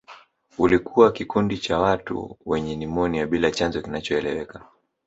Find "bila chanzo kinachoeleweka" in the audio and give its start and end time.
3.27-4.67